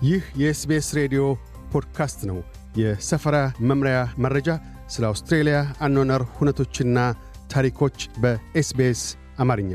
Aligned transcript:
ይህ 0.00 0.22
የኤስቤስ 0.40 0.86
ሬዲዮ 0.98 1.22
ፖድካስት 1.72 2.20
ነው። 2.30 2.38
የሰፈራ 2.80 3.36
መምሪያ 3.70 3.96
መረጃ፣ 4.24 4.48
ስለ 4.88 5.04
አውስትሬልያ 5.08 5.56
አኗኗር 5.86 6.22
ሁነቶችና 6.36 6.98
ታሪኮች 7.52 7.96
በኤስቤስ 8.22 9.02
አማርኛ። 9.38 9.72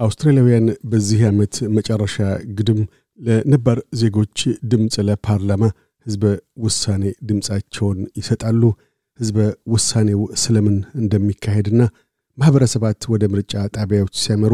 አውስትራሊያውያን 0.00 0.66
በዚህ 0.90 1.20
ዓመት 1.28 1.54
መጨረሻ 1.76 2.16
ግድም 2.58 2.80
ለነባር 3.18 3.78
ዜጎች 4.00 4.38
ድምፅ 4.72 4.96
ለፓርላማ 5.08 5.62
ሕዝበ 6.06 6.24
ውሳኔ 6.64 7.04
ድምፃቸውን 7.28 8.00
ይሰጣሉ። 8.20 8.62
ሕዝበ 9.20 9.38
ውሳኔው 9.72 10.20
ስለምን 10.42 10.76
እንደሚካሄድና 11.00 11.80
ማኅበረሰባት 12.38 13.00
ወደ 13.12 13.24
ምርጫ 13.32 13.54
ጣቢያዎች 13.76 14.14
ሲያመሩ 14.22 14.52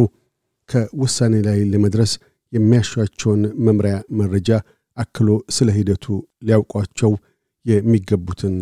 ከውሳኔ 0.68 1.34
ላይ 1.46 1.58
ለመድረስ 1.72 2.12
የሚያሿቸውን 2.54 3.42
መምሪያ 3.66 3.96
መረጃ 4.20 4.50
አክሎ 4.96 5.28
ስለ 5.56 5.68
ሂደቱ 5.76 6.04
ሊያውቋቸው 6.46 7.12
የሚገቡትን 7.66 8.56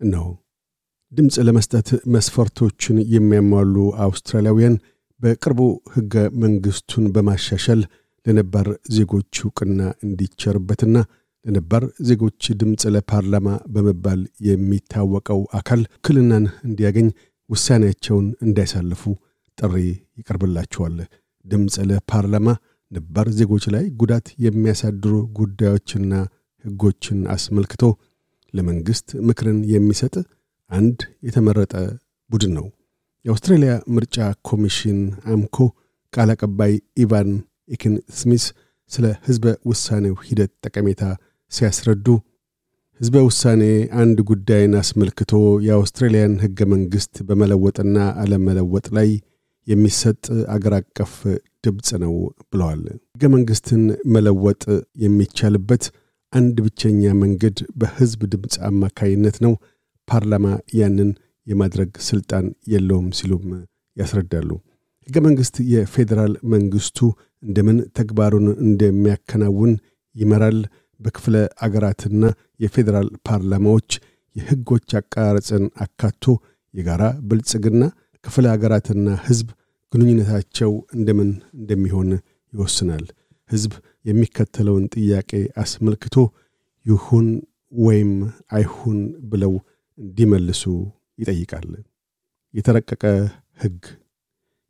ነው። 0.00 0.26
ድምፅ 1.12 1.36
ለመስጠት 1.46 1.88
መስፈርቶችን 2.14 2.96
የሚያሟሉ 3.14 3.74
አውስትራሊያውያን 4.06 4.76
በቅርቡ 5.20 5.60
ሕገ 5.94 6.14
መንግሥቱን 6.42 7.04
በማሻሻል 7.14 7.82
ለነባር 8.26 8.66
ዜጎች 8.96 9.34
ዕውቅና 9.42 9.80
እንዲቸርበትና 10.06 10.96
ለነባር 11.44 11.84
ዜጎች 12.08 12.44
ድምፅ 12.60 12.82
ለፓርላማ 12.94 13.48
በመባል 13.74 14.20
የሚታወቀው 14.48 15.40
አካል 15.58 15.82
ውክልናን 15.96 16.46
እንዲያገኝ 16.68 17.08
ውሳኔያቸውን 17.50 18.26
እንዳይሳልፉ 18.46 19.02
ጥሪ 19.58 19.74
ይቀርብላቸዋል። 20.20 20.96
ድምፅ 21.44 21.76
ለፓርላማ 21.90 22.48
ነባር 22.90 23.26
ዜጎች 23.38 23.64
ላይ 23.74 23.84
ጉዳት 24.00 24.26
የሚያሳድሩ 24.44 25.14
ጉዳዮችና 25.38 26.12
ሕጎችን 26.64 27.18
አስመልክቶ 27.34 27.82
ለመንግሥት 28.54 29.08
ምክርን 29.28 29.58
የሚሰጥ 29.72 30.14
አንድ 30.70 30.98
የተመረጠ 31.26 31.72
ቡድን 32.30 32.52
ነው። 32.58 32.66
የአውስትራሊያ 33.24 33.72
ምርጫ 33.94 34.16
ኮሚሽን 34.48 34.98
አምኮ 35.32 35.56
ቃል 36.12 36.30
አቀባይ 36.34 36.72
ኢቫን 37.02 37.30
ኢክን 37.70 37.94
ስሚስ 38.18 38.44
ስለ 38.90 39.06
ሕዝበ 39.26 39.46
ውሳኔው 39.70 40.14
ሂደት 40.26 40.52
ጠቀሜታ 40.64 41.02
ሲያስረዱ 41.52 42.06
ሕዝበ 43.00 43.16
ውሳኔ 43.26 43.62
አንድ 44.02 44.18
ጉዳይን 44.28 44.74
አስመልክቶ 44.80 45.32
የአውስትራሊያን 45.66 46.34
ሕገ 46.44 46.60
መንግሥት 46.72 47.14
በመለወጥና 47.28 47.96
አለመለወጥ 48.22 48.86
ላይ 48.98 49.08
የሚሰጥ 49.66 50.24
አገር 50.54 50.74
አቀፍ 50.78 51.14
ድምፅ 51.64 51.88
ነው 52.02 52.12
ብለዋል። 52.50 52.82
ሕገ 53.14 53.24
መንግሥትን 53.34 53.82
መለወጥ 54.14 54.62
የሚቻልበት 55.04 55.84
አንድ 56.32 56.56
ብቸኛ 56.66 57.02
መንገድ 57.22 57.58
በሕዝብ 57.80 58.20
ድምፅ 58.32 58.54
አማካይነት 58.68 59.36
ነው። 59.44 59.54
ፓርላማ 60.08 60.46
ያንን 60.78 61.10
የማድረግ 61.46 61.90
ሥልጣን 62.08 62.44
የለውም 62.72 63.08
ሲሉም 63.18 63.46
ያስረዳሉ። 63.96 64.50
ሕገ 65.08 65.16
መንግሥት 65.26 65.56
የፌዴራል 65.72 66.32
መንግሥቱ 66.52 66.98
እንደምን 67.42 67.78
ተግባሩን 67.98 68.46
እንደሚያከናውን 68.66 69.72
ይመራል። 70.14 70.58
በክፍለ 71.00 71.34
አገራትና 71.64 72.22
የፌዴራል 72.60 73.08
ፓርላማዎች 73.26 73.90
የሕጎች 74.36 74.88
አቀራረጽን 75.00 75.64
አካቶ 75.84 76.24
የጋራ 76.74 77.02
ብልጽግና 77.28 77.82
ክፍለ 78.26 78.46
አገራትና 78.52 79.08
ሕዝብ 79.26 79.48
ግንኙነታቸው 79.92 80.72
እንደምን 80.96 81.30
እንደሚሆን 81.58 82.08
ይወስናል። 82.52 83.04
ሕዝብ 83.50 83.72
የሚከተለውን 84.04 84.84
ጥያቄ 84.94 85.30
አስመልክቶ 85.62 86.16
ይሁን 86.86 87.28
ወይም 87.78 88.10
አይሁን 88.56 88.98
ብለው 89.30 89.52
እንዲመልሱ 89.98 90.62
ይጠይቃል። 91.18 91.68
የተረቀቀ 92.54 93.02
ሕግ 93.62 93.78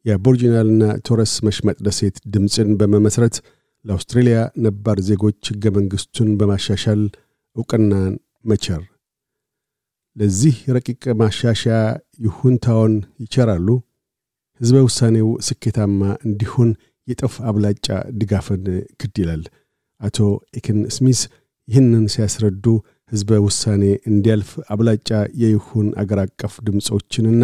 የአቦሪጂናልና 0.05 0.83
ቶረስ 1.07 1.33
መሽመጥ 1.47 1.77
ደሴት 1.87 2.17
ድምፅን 2.35 2.69
በመመስረት 2.81 3.37
ለአውስትሬልያ 3.85 4.37
ነባር 4.65 4.99
ዜጎች 5.09 5.41
ሕገ 5.51 5.67
መንግሥቱን 5.77 6.31
በማሻሻል 6.39 7.03
ዕውቅናን 7.57 8.15
መቸር። 8.45 8.83
ለዚህ 10.17 10.57
ረቂቅ 10.77 11.03
ማሻሻያ 11.21 11.79
ይሁንታውን 12.27 12.95
ይቸራሉ። 13.23 13.69
ሕዝበ 14.61 14.77
ውሳኔው 14.87 15.29
ስኬታማ 15.47 15.99
እንዲሆን 16.27 16.71
የጠፍ 17.09 17.35
አብላጫ 17.49 17.87
ድጋፍን 18.21 18.65
ግድ 19.01 19.17
ይላል። 19.23 19.43
አቶ 20.01 20.17
ኤክን 20.59 20.79
ስሚስ 20.97 21.21
ይህንን 21.69 22.05
ሲያስረዱ 22.15 22.65
ሕዝበ 23.13 23.39
ውሳኔ 23.45 23.83
እንዲያልፍ 24.11 24.51
አብላጫ 24.75 25.11
የይሁን 25.43 25.89
አገር 26.03 26.21
አቀፍ 26.25 26.55
ድምፆችንና 26.67 27.43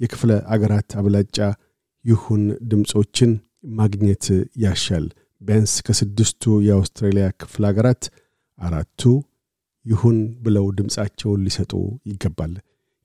የክፍለ 0.00 0.32
አገራት 0.54 0.90
አብላጫ 1.00 1.36
ይሁን 2.04 2.42
ድምፆችን 2.70 3.30
ማግኘት 3.78 4.24
ያሻል። 4.64 5.04
ቢያንስ 5.40 5.74
ከስድስቱ 5.86 6.42
የአውስትራሊያ 6.66 7.26
ክፍለ 7.40 7.64
አገራት 7.70 8.04
አራቱ 8.58 9.02
ይሁን 9.86 10.16
ብለው 10.44 10.66
ድምፃቸውን 10.78 11.42
ሊሰጡ 11.46 11.72
ይገባል። 12.10 12.52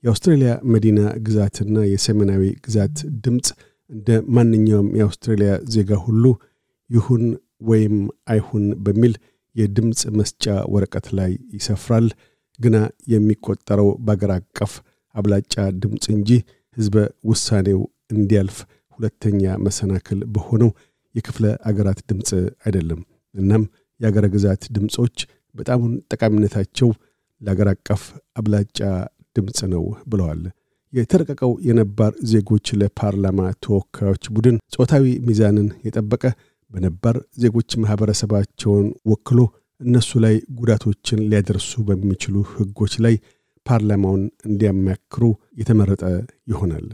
የአውስትሬልያ 0.04 0.52
መዲና 0.74 1.00
ግዛትና 1.26 1.78
የሰሜናዊ 1.90 2.44
ግዛት 2.66 2.96
ድምፅ 3.26 3.48
እንደ 3.90 4.08
ማንኛውም 4.36 4.90
የአውስትሬልያ 5.00 5.52
ዜጋ 5.74 5.92
ሁሉ 6.06 6.24
ይሁን 6.90 7.24
ወይም 7.70 7.96
አይሁን 8.32 8.66
በሚል 8.86 9.14
የድምፅ 9.56 10.02
መስጫ 10.20 10.44
ወረቀት 10.74 11.08
ላይ 11.18 11.32
ይሰፍራል። 11.58 12.08
ግና 12.60 12.78
የሚቆጠረው 13.14 13.90
በአገር 14.06 14.32
አቀፍ 14.36 14.74
አብላጫ 15.16 15.54
ድምፅ 15.84 16.06
እንጂ 16.16 16.30
ሕዝበ 16.78 16.96
ውሳኔው 17.30 17.80
እንዲያልፍ 18.14 18.58
ሁለተኛ 19.00 19.44
መሰናክል 19.66 20.20
በሆነው 20.34 20.72
የክፍለ 21.16 21.46
አገራት 21.70 22.00
ድምፅ 22.10 22.30
አይደለም። 22.66 23.02
እናም 23.36 23.64
የአገረ 24.00 24.26
ግዛት 24.34 24.64
ድምፆች 24.76 25.18
በጣሙን 25.56 25.94
ጠቃሚነታቸው 26.14 26.90
ለአገር 27.42 27.68
አቀፍ 27.74 28.02
አብላጫ 28.40 28.80
ድምፅ 29.36 29.60
ነው 29.74 29.84
ብለዋል። 30.12 30.42
የተረቀቀው 30.94 31.52
የነባር 31.68 32.14
ዜጎች 32.32 32.68
ለፓርላማ 32.80 33.40
ተወካዮች 33.64 34.24
ቡድን 34.36 34.56
ጾታዊ 34.76 35.06
ሚዛንን 35.28 35.68
የጠበቀ 35.86 36.24
በነባር 36.72 37.16
ዜጎች 37.42 37.70
ማኅበረሰባቸውን 37.82 38.88
ወክሎ 39.12 39.40
እነሱ 39.82 40.12
ላይ 40.24 40.36
ጉዳቶችን 40.58 41.20
ሊያደርሱ 41.30 41.72
በሚችሉ 41.88 42.36
ሕጎች 42.54 42.94
ላይ 43.06 43.16
ፓርላማውን 43.66 44.24
እንዲያማክሩ 44.50 45.24
የተመረጠ 45.60 46.04
ይሆናል። 46.52 46.88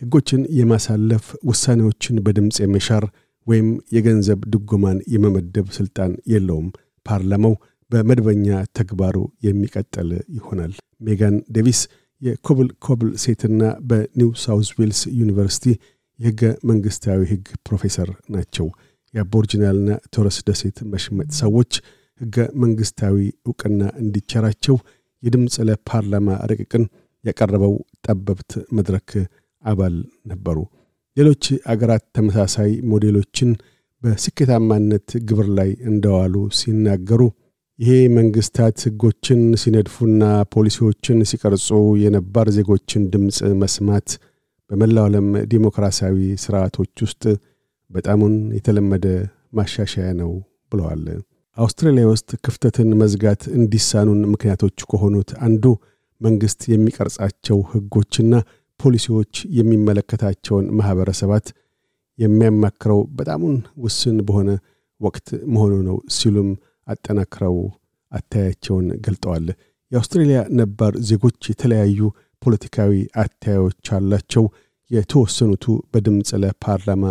ሕጎችን 0.00 0.42
የማሳለፍ 0.58 1.26
ውሳኔዎችን 1.48 2.20
በድምፅ 2.26 2.58
የመሻር 2.62 3.04
ወይም 3.46 3.66
የገንዘብ 3.94 4.40
ድጎማን 4.52 4.98
የመመደብ 5.14 5.66
ሥልጣን 5.76 6.12
የለውም። 6.32 6.68
ፓርላማው 7.06 7.54
በመደበኛ 7.90 8.46
ተግባሩ 8.78 9.16
የሚቀጥል 9.46 10.08
ይሆናል። 10.36 10.72
ሜጋን 11.00 11.36
ዴቪስ 11.56 11.80
የኮብል 12.22 12.68
ኮብል 12.84 13.10
ሴትና 13.22 13.60
በኒው 13.88 14.30
ሳውዝ 14.42 14.68
ዌልስ 14.78 15.00
ዩኒቨርሲቲ 15.20 15.66
የሕገ 16.18 16.42
መንግሥታዊ 16.70 17.20
ሕግ 17.30 17.46
ፕሮፌሰር 17.66 18.08
ናቸው። 18.34 18.66
የአቦሪጂናልና 19.14 19.90
ቶረስ 20.14 20.38
ደሴት 20.48 20.78
መሽመጥ 20.92 21.28
ሰዎች 21.40 21.72
ሕገ 22.20 22.36
መንግሥታዊ 22.62 23.16
ዕውቅና 23.48 23.82
እንዲቸራቸው 24.02 24.76
የድምፅ 25.22 25.54
ለፓርላማ 25.68 26.36
ረቂቅን 26.50 26.84
ያቀረበው 27.24 27.74
ጠበብት 28.06 28.52
መድረክ 28.76 29.10
አባል 29.64 29.96
ነበሩ። 30.26 30.58
ሌሎች 31.16 31.44
አገራት 31.72 32.04
ተመሳሳይ 32.16 32.70
ሞዴሎችን 32.90 33.50
በስኬታማነት 34.02 35.08
ግብር 35.28 35.48
ላይ 35.58 35.70
እንደዋሉ 35.90 36.34
ሲናገሩ 36.58 37.22
ይሄ 37.80 37.92
መንግስታት 38.16 38.78
ሕጎችን 38.86 39.42
ሲነድፉና 39.60 40.22
ፖሊሲዎችን 40.54 41.18
ሲቀርጹ 41.30 41.68
የነባር 42.00 42.48
ዜጎችን 42.56 43.02
ድምፅ 43.12 43.38
መስማት 43.62 44.08
በመላው 44.70 45.04
ዓለም 45.08 45.28
ዲሞክራሲያዊ 45.52 46.16
ስርዓቶች 46.42 46.92
ውስጥ 47.06 47.22
በጣሙን 47.90 48.34
የተለመደ 48.56 49.06
ማሻሻያ 49.58 50.08
ነው 50.20 50.30
ብለዋል። 50.72 51.04
አውስትራሊያ 51.56 52.04
ውስጥ 52.12 52.30
ክፍተትን 52.44 52.90
መዝጋት 53.00 53.42
እንዲሳኑን 53.56 54.20
ምክንያቶች 54.32 54.78
ከሆኑት 54.90 55.30
አንዱ 55.46 55.64
መንግሥት 56.20 56.62
የሚቀርጻቸው 56.72 57.58
ሕጎችና 57.72 58.32
ፖሊሲዎች 58.80 59.34
የሚመለከታቸውን 59.58 60.66
ማኅበረሰባት 60.78 61.46
የሚያማክረው 62.18 63.00
በጣሙን 63.18 63.56
ውስን 63.84 64.18
በሆነ 64.28 64.50
ወቅት 65.00 65.28
መሆኑ 65.52 65.74
ነው 65.88 65.96
ሲሉም 66.16 66.48
አጠናክረው 66.90 67.56
አታያቸውን 68.12 68.86
ገልጠዋል። 69.04 69.46
የአውስትሬልያ 69.92 70.40
ነባር 70.58 70.94
ዜጎች 71.08 71.48
የተለያዩ 71.50 72.00
ፖለቲካዊ 72.42 72.92
አተያዮች 73.22 73.86
አላቸው። 73.96 74.44
የተወሰኑቱ 74.90 75.64
በድምፅ 75.92 76.30
ለፓርላማ 76.42 77.04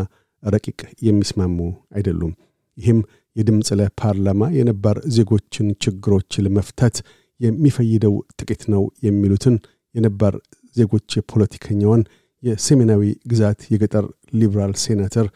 ረቂቅ 0.43 0.79
የሚስማሙ 1.07 1.57
አይደሉም። 1.95 2.33
ይህም 2.77 2.99
የድምፅ 3.35 3.69
ለፓርላማ 3.79 4.43
የነባር 4.57 4.97
ዜጎችን 5.15 5.67
ችግሮች 5.83 6.31
ለመፍታት 6.45 6.95
የሚፈይደው 7.39 8.15
ጥቂት 8.39 8.63
ነው 8.73 8.83
የሚሉትን 9.05 9.55
የነባር 9.95 10.33
ዜጎች 10.75 11.11
ፖለቲከኛዋን 11.31 12.01
የሰሜናዊ 12.43 13.01
ግዛት 13.31 13.59
የገጠር 13.73 14.05
ሊበራል 14.33 14.73
ሴናተር 14.83 15.27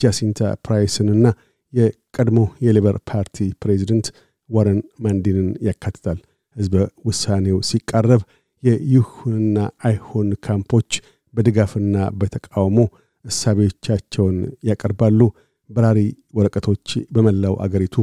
ጃሲንታ 0.00 0.40
ፕራይስንና 0.64 1.26
የቀድሞ 1.72 2.38
የሌበር 2.66 2.96
ፓርቲ 3.10 3.36
ፕሬዚደንት 3.62 4.06
ዋረን 4.50 4.80
ማንዲንን 5.04 5.48
ያካትታል። 5.68 6.18
ሕዝበ 6.56 6.74
ውሳኔው 7.06 7.58
ሲቃረብ 7.68 8.22
የይሁንና 8.62 9.56
አይሁን 9.82 10.28
ካምፖች 10.46 10.90
በድጋፍና 11.34 11.96
በተቃውሞ 12.18 12.78
እሳቤዎቻቸውን 13.24 14.36
ያቀርባሉ። 14.68 15.20
በራሪ 15.70 15.98
ወረቀቶች 16.34 16.86
በመላው 17.10 17.54
አገሪቱ 17.64 17.96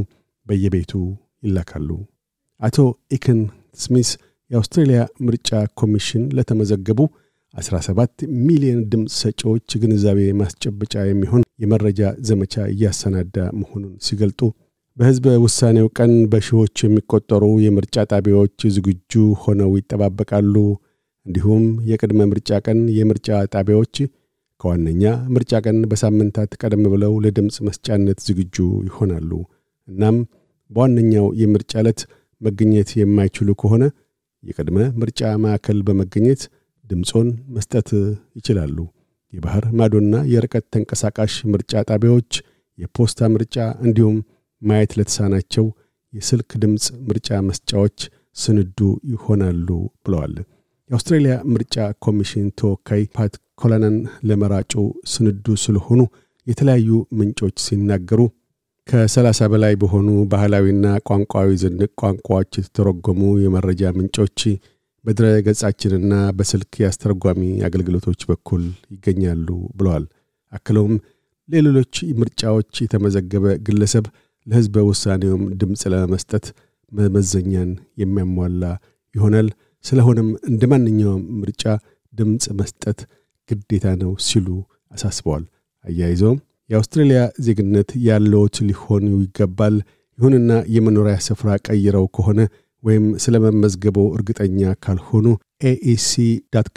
በየቤቱ 0.46 0.92
ይላካሉ። 1.42 1.88
አቶ 2.60 2.76
ኢክን 3.10 3.40
ስሚስ 3.78 4.08
የአውስትሬልያ 4.50 5.00
ምርጫ 5.26 5.50
ኮሚሽን 5.80 6.22
ለተመዘገቡ 6.36 7.00
17 7.54 8.24
ሚሊዮን 8.46 8.80
ድምፅ 8.90 9.12
ሰጪዎች 9.20 9.70
ግንዛቤ 9.82 10.18
ማስጨበጫ 10.40 10.94
የሚሆን 11.06 11.42
የመረጃ 11.62 12.00
ዘመቻ 12.28 12.54
እያሰናዳ 12.72 13.36
መሆኑን 13.60 13.94
ሲገልጡ 14.06 14.40
በሕዝበ 14.96 15.34
ውሳኔው 15.44 15.86
ቀን 15.98 16.12
በሺዎች 16.32 16.76
የሚቆጠሩ 16.84 17.44
የምርጫ 17.64 18.04
ጣቢያዎች 18.12 18.60
ዝግጁ 18.76 19.12
ሆነው 19.42 19.70
ይጠባበቃሉ። 19.78 20.54
እንዲሁም 21.26 21.64
የቅድመ 21.90 22.20
ምርጫ 22.30 22.58
ቀን 22.66 22.78
የምርጫ 22.98 23.28
ጣቢያዎች 23.54 23.96
ከዋነኛ 24.60 25.02
ምርጫ 25.34 25.60
ቀን 25.66 25.76
በሳምንታት 25.90 26.52
ቀደም 26.60 26.84
ብለው 26.94 27.12
ለድምፅ 27.24 27.56
መስጫነት 27.68 28.18
ዝግጁ 28.26 28.56
ይሆናሉ። 28.88 29.30
እናም 29.88 30.16
በዋነኛው 30.70 31.26
የምርጫ 31.42 31.72
ዕለት 31.82 32.00
መገኘት 32.40 32.90
የማይችሉ 33.00 33.50
ከሆነ 33.62 33.84
የቅድመ 34.42 34.78
ምርጫ 35.00 35.30
ማዕከል 35.42 35.78
በመገኘት 35.86 36.42
ድምፆን 36.90 37.28
መስጠት 37.54 37.88
ይችላሉ። 38.38 38.76
የባህር 39.32 39.64
ማዶና 39.78 40.14
የርቀት 40.32 40.64
ተንቀሳቃሽ 40.74 41.34
ምርጫ 41.52 41.82
ጣቢያዎች፣ 41.90 42.32
የፖስታ 42.78 43.28
ምርጫ 43.34 43.56
እንዲሁም 43.86 44.16
ማየት 44.62 44.92
ለተሳናቸው 44.98 45.66
የስልክ 46.12 46.50
ድምፅ 46.62 46.86
ምርጫ 47.08 47.28
መስጫዎች 47.48 47.98
ስንዱ 48.36 48.78
ይሆናሉ 49.12 49.68
ብለዋል። 50.04 50.34
የአውስትሬልያ 50.90 51.34
ምርጫ 51.52 51.74
ኮሚሽን 52.04 52.46
ተወካይ 52.60 53.02
ፓት 53.16 53.32
ኮላናን 53.60 53.96
ለመራጩ 54.28 54.72
ስንዱ 55.12 55.46
ስለሆኑ 55.64 56.00
የተለያዩ 56.46 56.88
ምንጮች 57.18 57.56
ሲናገሩ 57.66 58.20
ከሰላሳ 58.88 59.40
በላይ 59.52 59.74
በሆኑ 59.80 60.08
ባህላዊና 60.30 60.86
ቋንቋዊ 61.08 61.48
ዝንቅ 61.62 61.90
ቋንቋዎች 62.02 62.50
የተተረጎሙ 62.58 63.20
የመረጃ 63.42 63.92
ምንጮች 63.98 64.40
በድረ 65.04 65.26
ገጻችንና 65.46 66.14
በስልክ 66.38 66.72
የአስተርጓሚ 66.80 67.42
አገልግሎቶች 67.66 68.20
በኩል 68.30 68.62
ይገኛሉ 68.94 69.46
ብለዋል። 69.78 70.04
አክለውም 70.52 70.94
ለሌሎች 71.48 71.94
ምርጫዎች 72.20 72.72
የተመዘገበ 72.84 73.54
ግለሰብ 73.66 74.04
ለሕዝበ 74.46 74.84
ውሳኔውም 74.88 75.42
ድምፅ 75.60 75.82
ለመስጠት 75.92 76.46
መመዘኛን 76.92 77.70
የሚያሟላ 78.02 78.64
ይሆናል። 79.14 79.48
ስለሆነም 79.84 80.28
እንደ 80.50 80.62
ማንኛውም 80.72 81.24
ምርጫ 81.40 81.64
ድምፅ 82.12 82.44
መስጠት 82.60 82.98
ግዴታ 83.48 83.86
ነው 84.02 84.12
ሲሉ 84.26 84.46
አሳስበዋል። 84.94 85.44
አያይዘውም 85.84 86.38
የአውስትሬልያ 86.70 87.20
ዜግነት 87.44 87.90
ያለዎት 88.08 88.56
ሊሆኑ 88.68 89.06
ይገባል። 89.22 89.76
ይሁንና 90.18 90.52
የመኖሪያ 90.74 91.16
ስፍራ 91.26 91.50
ቀይረው 91.66 92.06
ከሆነ 92.16 92.40
ወይም 92.82 93.04
ስለ 93.22 93.36
መመዝገበው 93.44 94.06
እርግጠኛ 94.16 94.60
ካልሆኑ 94.84 95.26
AEC 95.64 96.12
gov 96.54 96.76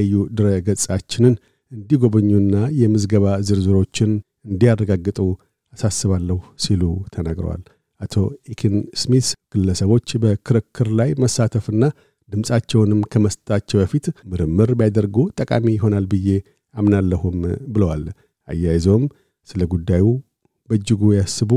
au 0.00 0.14
ድረ 0.38 0.48
ገጻችንን 0.66 1.34
እንዲጎበኙና 1.72 2.54
የምዝገባ 2.80 3.26
ዝርዝሮችን 3.48 4.10
እንዲያረጋግጡ 4.48 5.18
አሳስባለሁ 5.72 6.38
ሲሉ 6.64 6.82
ተናግረዋል። 7.14 7.62
አቶ 8.00 8.14
ኢኪን 8.52 8.74
ስሚስ 9.00 9.26
ግለሰቦች 9.54 10.08
በክርክር 10.22 10.88
ላይ 10.98 11.10
መሳተፍና 11.22 11.82
ድምፃቸውንም 12.28 13.00
ከመስጠታቸው 13.12 13.78
በፊት 13.82 14.06
ምርምር 14.30 14.70
ቢያደርጉ 14.78 15.16
ጠቃሚ 15.40 15.66
ይሆናል 15.76 16.06
ብዬ 16.12 16.28
አምናለሁም 16.74 17.38
ብለዋል። 17.72 18.04
አያይዘውም 18.48 19.04
ስለ 19.48 19.62
ጉዳዩ 19.72 20.04
በእጅጉ 20.68 21.02
ያስቡ፣ 21.18 21.50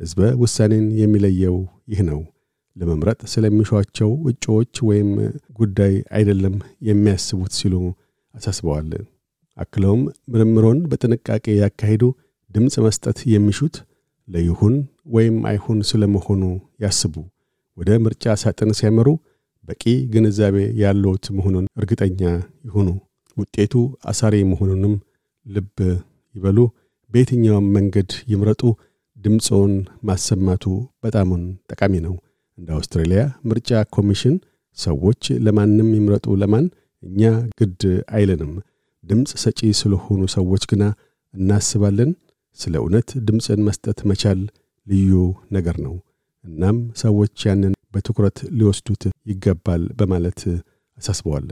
ሕዝበ 0.00 0.20
ውሳኔን 0.42 0.86
የሚለየው 1.00 1.56
ይህ 1.92 2.00
ነው። 2.08 2.20
ለመምረጥ 2.76 3.20
ስለሚሿቸው 3.32 4.10
እጩዎች 4.30 4.74
ወይም 4.88 5.10
ጉዳይ 5.58 5.94
አይደለም 6.16 6.56
የሚያስቡት 6.88 7.52
ሲሉ 7.58 7.74
አሳስበዋል። 8.34 8.90
አክለውም 9.56 10.02
ምርምሮን 10.32 10.80
በጥንቃቄ 10.90 11.44
ያካሂዱ። 11.60 12.02
ድምፅ 12.50 12.74
መስጠት 12.84 13.18
የሚሹት 13.32 13.76
ለይሁን 14.28 14.74
ወይም 15.14 15.36
አይሁን 15.50 15.78
ስለመሆኑ 15.90 16.42
ያስቡ። 16.84 17.14
ወደ 17.76 17.90
ምርጫ 18.04 18.34
ሳጥን 18.42 18.70
ሲያመሩ 18.78 19.08
በቂ 19.68 19.82
ግንዛቤ 20.12 20.56
ያለዎት 20.82 21.24
መሆኑን 21.36 21.66
እርግጠኛ 21.78 22.20
ይሁኑ። 22.68 22.88
ውጤቱ 23.36 23.74
አሳሪ 24.10 24.34
መሆኑንም 24.50 24.94
ልብ 25.46 25.74
ይበሉ። 26.34 26.58
በየትኛውም 27.10 27.66
መንገድ 27.76 28.10
ይምረጡ። 28.32 28.62
ድምፆውን 29.16 29.74
ማሰማቱ 30.02 30.64
በጣሙን 31.02 31.42
ጠቃሚ 31.70 31.94
ነው። 32.06 32.14
እንደ 32.58 32.68
አውስትራሊያ 32.76 33.20
ምርጫ 33.48 33.80
ኮሚሽን 33.96 34.36
ሰዎች 34.78 35.22
ለማንም 35.46 35.88
ይምረጡ 35.96 36.26
ለማን 36.42 36.66
እኛ 37.02 37.22
ግድ 37.58 37.82
አይለንም። 38.16 38.52
ድምፅ 39.04 39.30
ሰጪ 39.42 39.60
ስለሆኑ 39.80 40.22
ሰዎች 40.36 40.62
ግና 40.70 40.84
እናስባለን። 41.34 42.10
ስለ 42.58 42.74
እውነት 42.82 43.08
ድምፅን 43.26 43.60
መስጠት 43.66 43.98
መቻል 44.10 44.40
ልዩ 44.86 45.12
ነገር 45.56 45.76
ነው። 45.86 45.94
እናም 46.44 46.76
ሰዎች 47.02 47.44
ያንን 47.48 47.72
በትኩረት 47.94 48.38
ሊወስዱት 48.58 49.02
ይገባል 49.30 49.82
በማለት 49.98 50.40
አሳስበዋል። 50.98 51.48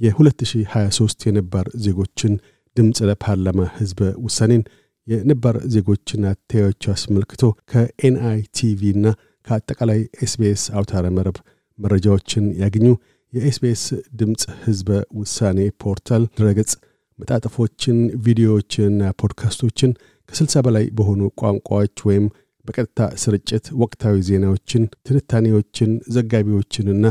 የ2023 0.00 1.26
የነባር 1.28 1.66
ዜጎችን 1.84 2.32
ድምፅ 2.76 2.98
ለፓርላማ 3.08 3.60
ሕዝበ 3.78 4.00
ውሳኔን 4.24 4.62
የነባር 5.06 5.56
ዜጎችን 5.74 6.22
አተያዮች 6.30 6.84
አስመልክቶ 6.94 7.42
ከኤንአይቲቪ 7.70 8.80
እና 8.96 9.06
ከአጠቃላይ 9.50 10.00
ኤስቤስ 10.24 10.64
አውታረ 10.76 11.06
መረብ 11.16 11.36
መረጃዎችን 11.78 12.44
ያገኙ። 12.62 12.86
የኤስቤስ 13.32 13.82
ድምፅ 14.20 14.42
ሕዝበ 14.62 14.88
ውሳኔ 15.18 15.58
ፖርታል 15.82 16.22
ድረገጽ 16.38 16.72
መጣጥፎችን፣ 17.18 17.96
ቪዲዮዎችንና 18.24 19.10
ፖድካስቶችን 19.20 19.90
ከ60 20.28 20.62
በላይ 20.66 20.86
በሆኑ 20.98 21.22
ቋንቋዎች 21.40 21.96
ወይም 22.08 22.26
በቀጥታ 22.64 23.00
ስርጭት 23.22 23.66
ወቅታዊ 23.82 24.16
ዜናዎችን፣ 24.28 24.82
ትንታኔዎችን፣ 25.06 25.92
ዘጋቢዎችንና 26.16 27.04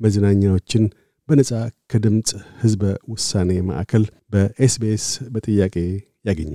መዝናኛዎችን 0.00 0.84
በነጻ 1.28 1.52
ከድምፅ 1.92 2.30
ሕዝበ 2.62 2.82
ውሳኔ 3.12 3.50
ማዕከል 3.68 4.04
በኤስቤስ 4.32 5.06
በጥያቄ 5.34 5.76
ያገኙ። 6.24 6.54